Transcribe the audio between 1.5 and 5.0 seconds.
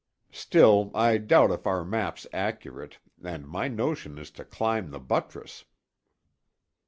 if our map's accurate, and my notion is to climb the